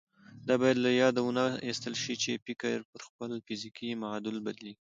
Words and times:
دا 0.47 0.53
بايد 0.61 0.77
له 0.85 0.91
ياده 1.01 1.21
ونه 1.23 1.45
ايستل 1.65 1.95
شي 2.03 2.15
چې 2.23 2.31
فکر 2.45 2.75
پر 2.91 3.01
خپل 3.07 3.29
فزيکي 3.45 3.89
معادل 4.01 4.35
بدلېږي. 4.45 4.79